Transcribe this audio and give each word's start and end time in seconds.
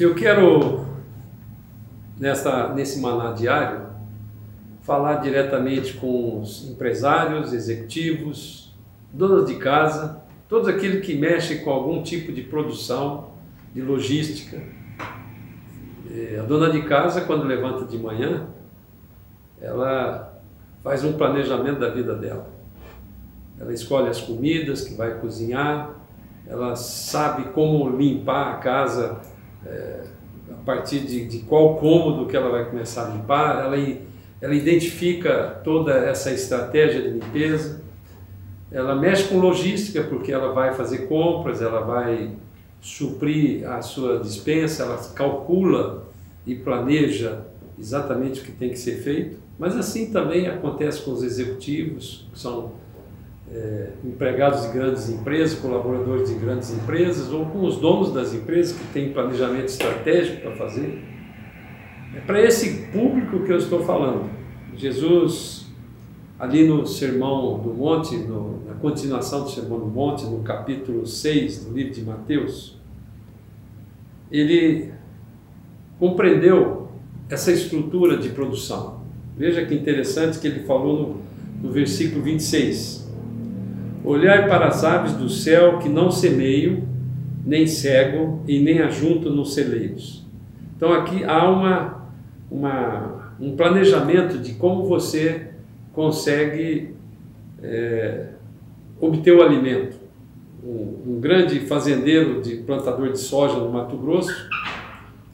Eu 0.00 0.14
quero, 0.14 0.86
nessa, 2.18 2.72
nesse 2.72 2.98
maná 3.00 3.32
diário, 3.32 3.88
falar 4.80 5.16
diretamente 5.16 5.92
com 5.92 6.40
os 6.40 6.70
empresários, 6.70 7.52
executivos, 7.52 8.74
donos 9.12 9.46
de 9.46 9.56
casa, 9.56 10.22
todos 10.48 10.68
aqueles 10.68 11.04
que 11.04 11.14
mexem 11.14 11.62
com 11.62 11.70
algum 11.70 12.02
tipo 12.02 12.32
de 12.32 12.40
produção, 12.40 13.32
de 13.74 13.82
logística. 13.82 14.62
É, 16.10 16.38
a 16.40 16.44
dona 16.44 16.70
de 16.70 16.80
casa, 16.84 17.20
quando 17.20 17.44
levanta 17.44 17.84
de 17.84 17.98
manhã, 17.98 18.46
ela 19.60 20.40
faz 20.82 21.04
um 21.04 21.12
planejamento 21.12 21.78
da 21.78 21.90
vida 21.90 22.14
dela. 22.14 22.48
Ela 23.60 23.74
escolhe 23.74 24.08
as 24.08 24.18
comidas 24.18 24.80
que 24.80 24.94
vai 24.94 25.20
cozinhar, 25.20 25.90
ela 26.46 26.74
sabe 26.74 27.50
como 27.52 27.98
limpar 27.98 28.54
a 28.54 28.56
casa 28.60 29.20
é, 29.66 30.04
a 30.50 30.64
partir 30.64 31.00
de, 31.00 31.26
de, 31.26 31.38
qual 31.40 31.76
cômodo 31.76 32.26
que 32.26 32.36
ela 32.36 32.50
vai 32.50 32.64
começar 32.68 33.06
a 33.06 33.10
limpar, 33.10 33.64
ela, 33.64 33.76
ela 34.40 34.54
identifica 34.54 35.60
toda 35.64 35.92
essa 35.92 36.30
estratégia 36.30 37.02
de 37.02 37.08
limpeza, 37.10 37.80
ela 38.70 38.94
mexe 38.94 39.24
com 39.24 39.38
logística 39.38 40.02
porque 40.04 40.32
ela 40.32 40.52
vai 40.52 40.74
fazer 40.74 41.08
compras, 41.08 41.60
ela 41.60 41.80
vai 41.80 42.30
suprir 42.80 43.68
a 43.68 43.82
sua 43.82 44.20
dispensa, 44.20 44.84
ela 44.84 44.96
calcula 45.14 46.06
e 46.46 46.54
planeja 46.54 47.40
exatamente 47.78 48.40
o 48.40 48.44
que 48.44 48.52
tem 48.52 48.70
que 48.70 48.78
ser 48.78 49.02
feito, 49.02 49.38
mas 49.58 49.76
assim 49.76 50.10
também 50.10 50.46
acontece 50.46 51.02
com 51.02 51.12
os 51.12 51.22
executivos, 51.22 52.26
que 52.32 52.38
são 52.38 52.72
é, 53.52 53.90
empregados 54.04 54.62
de 54.62 54.72
grandes 54.72 55.08
empresas, 55.10 55.58
colaboradores 55.58 56.28
de 56.28 56.36
grandes 56.36 56.72
empresas, 56.72 57.32
ou 57.32 57.46
com 57.46 57.64
os 57.64 57.76
donos 57.78 58.12
das 58.12 58.32
empresas 58.32 58.76
que 58.76 58.84
têm 58.92 59.12
planejamento 59.12 59.66
estratégico 59.66 60.42
para 60.42 60.52
fazer. 60.52 61.02
É 62.14 62.20
para 62.20 62.40
esse 62.42 62.88
público 62.92 63.44
que 63.44 63.52
eu 63.52 63.58
estou 63.58 63.84
falando. 63.84 64.30
Jesus, 64.76 65.66
ali 66.38 66.66
no 66.66 66.86
Sermão 66.86 67.58
do 67.58 67.74
Monte, 67.74 68.16
no, 68.16 68.64
na 68.66 68.74
continuação 68.74 69.44
do 69.44 69.50
Sermão 69.50 69.78
do 69.78 69.86
Monte, 69.86 70.24
no 70.24 70.42
capítulo 70.42 71.06
6 71.06 71.64
do 71.64 71.74
livro 71.74 71.92
de 71.92 72.02
Mateus, 72.02 72.78
ele 74.30 74.92
compreendeu 75.98 76.88
essa 77.28 77.52
estrutura 77.52 78.16
de 78.16 78.30
produção. 78.30 79.00
Veja 79.36 79.64
que 79.64 79.74
interessante 79.74 80.38
que 80.38 80.46
ele 80.46 80.60
falou 80.60 81.22
no, 81.62 81.68
no 81.68 81.72
versículo 81.72 82.22
26. 82.22 82.99
Olhai 84.02 84.48
para 84.48 84.68
as 84.68 84.82
aves 84.82 85.12
do 85.12 85.28
céu 85.28 85.78
que 85.78 85.88
não 85.88 86.10
semeiam, 86.10 86.82
nem 87.44 87.66
cegam 87.66 88.40
e 88.46 88.58
nem 88.58 88.80
ajuntam 88.80 89.32
nos 89.32 89.54
celeiros. 89.54 90.26
Então 90.76 90.92
aqui 90.92 91.22
há 91.24 91.48
uma, 91.48 92.06
uma, 92.50 93.34
um 93.38 93.54
planejamento 93.54 94.38
de 94.38 94.54
como 94.54 94.84
você 94.84 95.50
consegue 95.92 96.94
é, 97.62 98.28
obter 98.98 99.32
o 99.32 99.42
alimento. 99.42 99.98
Um, 100.64 101.14
um 101.14 101.20
grande 101.20 101.60
fazendeiro 101.60 102.40
de 102.40 102.56
plantador 102.56 103.12
de 103.12 103.18
soja 103.18 103.56
no 103.56 103.70
Mato 103.70 103.96
Grosso, 103.96 104.48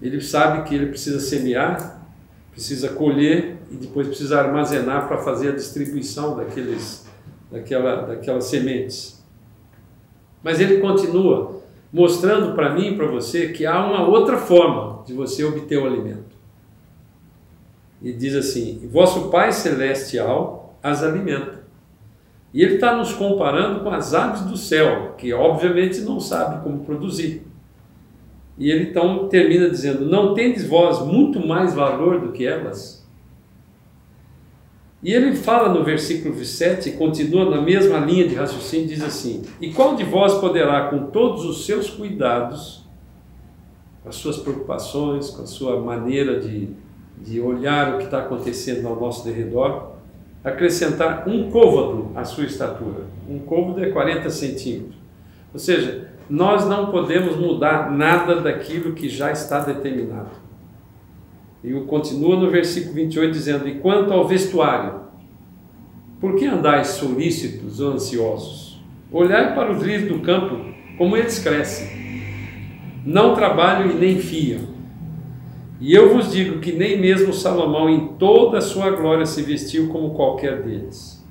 ele 0.00 0.20
sabe 0.20 0.68
que 0.68 0.74
ele 0.74 0.86
precisa 0.86 1.20
semear, 1.20 2.02
precisa 2.50 2.90
colher 2.90 3.56
e 3.70 3.76
depois 3.76 4.06
precisa 4.06 4.38
armazenar 4.40 5.08
para 5.08 5.18
fazer 5.18 5.50
a 5.50 5.52
distribuição 5.52 6.36
daqueles 6.36 7.03
daquela, 7.54 8.02
daquelas 8.02 8.44
sementes. 8.44 9.24
Mas 10.42 10.60
ele 10.60 10.78
continua 10.78 11.62
mostrando 11.92 12.54
para 12.54 12.74
mim 12.74 12.88
e 12.88 12.96
para 12.96 13.06
você 13.06 13.48
que 13.48 13.64
há 13.64 13.84
uma 13.86 14.06
outra 14.06 14.36
forma 14.36 15.04
de 15.06 15.14
você 15.14 15.44
obter 15.44 15.78
o 15.78 15.86
alimento. 15.86 16.34
E 18.02 18.12
diz 18.12 18.34
assim: 18.34 18.86
Vosso 18.92 19.30
Pai 19.30 19.52
Celestial 19.52 20.76
as 20.82 21.02
alimenta. 21.02 21.64
E 22.52 22.62
ele 22.62 22.74
está 22.74 22.94
nos 22.96 23.12
comparando 23.12 23.80
com 23.80 23.90
as 23.90 24.12
aves 24.12 24.42
do 24.42 24.56
céu, 24.56 25.14
que 25.16 25.32
obviamente 25.32 26.00
não 26.02 26.20
sabe 26.20 26.62
como 26.62 26.84
produzir. 26.84 27.46
E 28.58 28.70
ele 28.70 28.90
então 28.90 29.28
termina 29.28 29.70
dizendo: 29.70 30.04
Não 30.04 30.34
tendes 30.34 30.66
vós 30.66 31.00
muito 31.00 31.44
mais 31.44 31.74
valor 31.74 32.20
do 32.20 32.32
que 32.32 32.46
elas? 32.46 33.03
E 35.04 35.12
ele 35.12 35.36
fala 35.36 35.68
no 35.68 35.84
versículo 35.84 36.34
7, 36.42 36.92
continua 36.92 37.50
na 37.50 37.60
mesma 37.60 37.98
linha 37.98 38.26
de 38.26 38.34
raciocínio, 38.34 38.88
diz 38.88 39.02
assim: 39.02 39.42
E 39.60 39.70
qual 39.70 39.94
de 39.96 40.02
vós 40.02 40.32
poderá, 40.38 40.88
com 40.88 41.10
todos 41.10 41.44
os 41.44 41.66
seus 41.66 41.90
cuidados, 41.90 42.86
com 44.02 44.08
as 44.08 44.14
suas 44.14 44.38
preocupações, 44.38 45.28
com 45.28 45.42
a 45.42 45.46
sua 45.46 45.78
maneira 45.78 46.40
de, 46.40 46.70
de 47.18 47.38
olhar 47.38 47.94
o 47.94 47.98
que 47.98 48.04
está 48.04 48.20
acontecendo 48.20 48.88
ao 48.88 48.98
nosso 48.98 49.26
derredor, 49.26 49.92
acrescentar 50.42 51.28
um 51.28 51.50
côvado 51.50 52.10
à 52.14 52.24
sua 52.24 52.46
estatura? 52.46 53.04
Um 53.28 53.40
côvado 53.40 53.84
é 53.84 53.90
40 53.90 54.30
centímetros. 54.30 54.96
Ou 55.52 55.60
seja, 55.60 56.08
nós 56.30 56.66
não 56.66 56.90
podemos 56.90 57.36
mudar 57.36 57.92
nada 57.92 58.40
daquilo 58.40 58.94
que 58.94 59.10
já 59.10 59.30
está 59.30 59.60
determinado. 59.60 60.30
E 61.64 61.72
continua 61.86 62.36
no 62.36 62.50
versículo 62.50 62.92
28 62.94 63.32
dizendo: 63.32 63.66
E 63.66 63.76
quanto 63.76 64.12
ao 64.12 64.28
vestuário, 64.28 65.00
por 66.20 66.36
que 66.36 66.44
andais 66.44 66.88
solícitos 66.88 67.80
ou 67.80 67.94
ansiosos? 67.94 68.84
Olhai 69.10 69.54
para 69.54 69.72
os 69.72 69.82
lírios 69.82 70.12
do 70.12 70.18
campo, 70.20 70.58
como 70.98 71.16
eles 71.16 71.38
crescem. 71.38 72.04
Não 73.04 73.34
trabalham 73.34 73.90
e 73.90 73.94
nem 73.94 74.18
fiam. 74.18 74.74
E 75.80 75.94
eu 75.94 76.12
vos 76.12 76.30
digo 76.30 76.60
que 76.60 76.72
nem 76.72 77.00
mesmo 77.00 77.32
Salomão, 77.32 77.88
em 77.88 78.08
toda 78.18 78.58
a 78.58 78.62
sua 78.62 78.90
glória, 78.90 79.24
se 79.24 79.42
vestiu 79.42 79.88
como 79.88 80.14
qualquer 80.14 80.62
deles. 80.62 81.24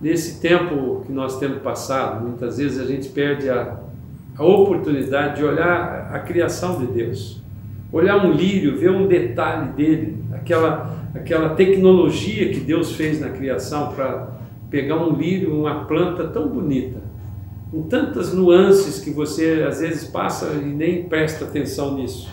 Nesse 0.00 0.40
tempo 0.40 1.02
que 1.06 1.12
nós 1.12 1.38
temos 1.38 1.62
passado, 1.62 2.26
muitas 2.26 2.58
vezes 2.58 2.78
a 2.78 2.84
gente 2.84 3.08
perde 3.08 3.48
a, 3.48 3.78
a 4.36 4.44
oportunidade 4.44 5.36
de 5.36 5.44
olhar 5.44 6.10
a 6.12 6.18
criação 6.20 6.78
de 6.78 6.86
Deus 6.86 7.45
olhar 7.92 8.24
um 8.24 8.32
lírio, 8.32 8.76
ver 8.76 8.90
um 8.90 9.06
detalhe 9.06 9.72
dele, 9.72 10.24
aquela, 10.32 11.08
aquela 11.14 11.50
tecnologia 11.50 12.50
que 12.50 12.60
Deus 12.60 12.92
fez 12.92 13.20
na 13.20 13.30
criação 13.30 13.92
para 13.92 14.36
pegar 14.70 14.96
um 14.96 15.14
lírio, 15.14 15.58
uma 15.58 15.84
planta 15.84 16.26
tão 16.28 16.48
bonita, 16.48 17.00
com 17.70 17.82
tantas 17.82 18.34
nuances 18.34 19.00
que 19.00 19.10
você 19.10 19.64
às 19.66 19.80
vezes 19.80 20.04
passa 20.04 20.52
e 20.54 20.64
nem 20.64 21.04
presta 21.04 21.44
atenção 21.44 21.94
nisso. 21.94 22.28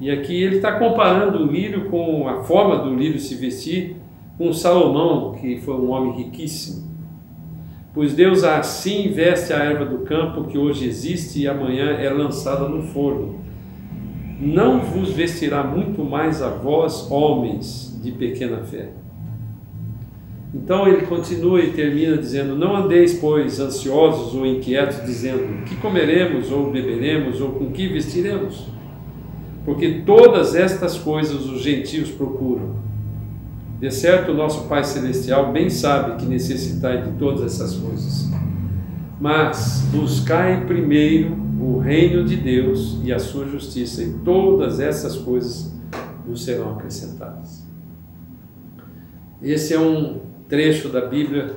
E 0.00 0.10
aqui 0.10 0.42
ele 0.42 0.56
está 0.56 0.78
comparando 0.78 1.38
o 1.38 1.46
lírio 1.46 1.88
com 1.88 2.28
a 2.28 2.42
forma 2.42 2.78
do 2.78 2.94
lírio 2.94 3.20
se 3.20 3.34
vestir 3.36 3.96
com 4.36 4.52
Salomão, 4.52 5.34
que 5.34 5.60
foi 5.60 5.74
um 5.74 5.90
homem 5.90 6.24
riquíssimo. 6.24 6.90
Pois 7.94 8.14
Deus 8.14 8.42
assim 8.42 9.12
veste 9.12 9.52
a 9.52 9.58
erva 9.58 9.84
do 9.84 9.98
campo 9.98 10.44
que 10.44 10.56
hoje 10.56 10.88
existe 10.88 11.40
e 11.40 11.48
amanhã 11.48 11.90
é 11.90 12.08
lançada 12.08 12.66
no 12.66 12.82
forno 12.82 13.42
não 14.40 14.80
vos 14.80 15.12
vestirá 15.12 15.62
muito 15.62 16.04
mais 16.04 16.42
a 16.42 16.48
vós, 16.48 17.10
homens 17.10 17.98
de 18.02 18.12
pequena 18.12 18.58
fé. 18.58 18.90
Então 20.54 20.86
ele 20.86 21.06
continua 21.06 21.60
e 21.60 21.72
termina 21.72 22.16
dizendo: 22.16 22.54
Não 22.54 22.76
andeis, 22.76 23.14
pois, 23.14 23.58
ansiosos 23.58 24.34
ou 24.34 24.44
inquietos, 24.44 25.02
dizendo: 25.06 25.64
Que 25.64 25.76
comeremos, 25.76 26.50
ou 26.50 26.70
beberemos, 26.70 27.40
ou 27.40 27.52
com 27.52 27.70
que 27.70 27.88
vestiremos? 27.88 28.66
Porque 29.64 30.02
todas 30.04 30.54
estas 30.54 30.98
coisas 30.98 31.46
os 31.46 31.62
gentios 31.62 32.10
procuram. 32.10 32.74
De 33.80 33.90
certo, 33.90 34.34
nosso 34.34 34.68
Pai 34.68 34.84
Celestial 34.84 35.52
bem 35.52 35.70
sabe 35.70 36.16
que 36.16 36.26
necessitai 36.26 37.02
de 37.02 37.12
todas 37.12 37.42
essas 37.42 37.74
coisas. 37.74 38.30
Mas 39.20 39.88
buscai 39.92 40.64
primeiro 40.66 41.41
o 41.62 41.78
reino 41.78 42.24
de 42.24 42.36
Deus 42.36 42.98
e 43.04 43.12
a 43.12 43.20
sua 43.20 43.46
justiça, 43.46 44.02
e 44.02 44.14
todas 44.24 44.80
essas 44.80 45.16
coisas 45.16 45.72
vos 46.26 46.44
serão 46.44 46.72
acrescentadas. 46.72 47.64
Esse 49.40 49.72
é 49.72 49.78
um 49.78 50.22
trecho 50.48 50.88
da 50.88 51.02
Bíblia 51.02 51.56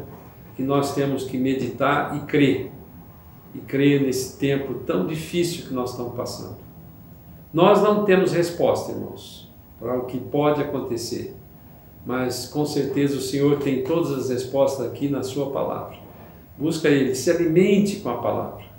que 0.55 0.61
nós 0.61 0.93
temos 0.93 1.23
que 1.23 1.39
meditar 1.39 2.15
e 2.17 2.19
crer. 2.21 2.71
E 3.55 3.59
crer 3.59 4.01
nesse 4.01 4.37
tempo 4.37 4.75
tão 4.85 5.07
difícil 5.07 5.65
que 5.67 5.73
nós 5.73 5.91
estamos 5.91 6.13
passando. 6.13 6.57
Nós 7.51 7.81
não 7.81 8.05
temos 8.05 8.31
resposta, 8.31 8.91
irmãos, 8.91 9.51
para 9.79 9.97
o 9.97 10.05
que 10.05 10.19
pode 10.19 10.61
acontecer. 10.61 11.35
Mas 12.05 12.47
com 12.47 12.63
certeza 12.63 13.17
o 13.17 13.21
Senhor 13.21 13.57
tem 13.57 13.83
todas 13.83 14.11
as 14.11 14.29
respostas 14.29 14.85
aqui 14.85 15.09
na 15.09 15.23
Sua 15.23 15.49
palavra. 15.49 15.97
Busca 16.57 16.89
Ele, 16.89 17.15
se 17.15 17.31
alimente 17.31 17.97
com 17.97 18.09
a 18.09 18.17
palavra. 18.17 18.74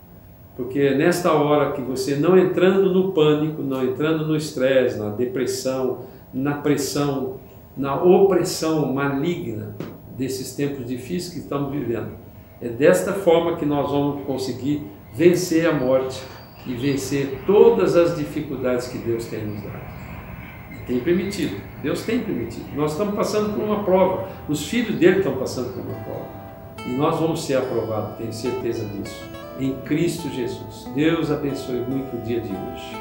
Porque 0.57 0.79
é 0.81 0.97
nesta 0.97 1.33
hora 1.33 1.73
que 1.73 1.83
você 1.83 2.17
não 2.17 2.39
entrando 2.39 2.91
no 2.91 3.13
pânico, 3.13 3.63
não 3.63 3.85
entrando 3.85 4.27
no 4.27 4.35
estresse, 4.35 4.99
na 4.99 5.11
depressão, 5.11 6.07
na 6.33 6.55
pressão, 6.55 7.39
na 7.77 8.03
opressão 8.03 8.91
maligna 8.93 9.77
desses 10.17 10.57
tempos 10.57 10.87
difíceis 10.87 11.35
que 11.35 11.41
estamos 11.41 11.71
vivendo. 11.71 12.13
É 12.61 12.71
desta 12.71 13.13
forma 13.13 13.57
que 13.57 13.67
nós 13.67 13.91
vamos 13.91 14.25
conseguir 14.25 14.83
vencer 15.13 15.69
a 15.69 15.75
morte 15.75 16.23
e 16.67 16.75
vencer 16.75 17.43
todas 17.47 17.95
as 17.95 18.17
dificuldades 18.17 18.89
que 18.89 18.97
Deus 18.97 19.27
tem 19.27 19.45
nos 19.45 19.63
dado. 19.63 19.97
Tem 20.87 21.01
permitido, 21.01 21.61
Deus 21.83 22.03
tem 22.05 22.21
permitido. 22.21 22.75
Nós 22.75 22.93
estamos 22.93 23.15
passando 23.15 23.55
por 23.55 23.63
uma 23.63 23.85
prova, 23.85 24.29
os 24.49 24.67
filhos 24.67 24.97
dele 24.97 25.19
estão 25.19 25.37
passando 25.37 25.75
por 25.75 25.83
uma 25.83 26.01
prova. 26.03 26.36
E 26.87 26.91
nós 26.91 27.19
vamos 27.19 27.45
ser 27.45 27.59
aprovados, 27.59 28.17
tenho 28.17 28.33
certeza 28.33 28.85
disso. 28.87 29.23
Em 29.59 29.75
Cristo 29.83 30.29
Jesus. 30.31 30.87
Deus 30.95 31.31
abençoe 31.31 31.81
muito 31.81 32.17
o 32.17 32.21
dia 32.21 32.41
de 32.41 32.53
hoje. 32.53 32.97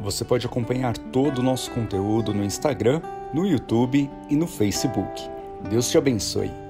Você 0.00 0.24
pode 0.24 0.46
acompanhar 0.46 0.96
todo 0.96 1.38
o 1.38 1.42
nosso 1.42 1.70
conteúdo 1.72 2.32
no 2.32 2.44
Instagram, 2.44 3.02
no 3.34 3.46
YouTube 3.46 4.10
e 4.28 4.36
no 4.36 4.46
Facebook. 4.46 5.28
Deus 5.68 5.90
te 5.90 5.98
abençoe. 5.98 6.69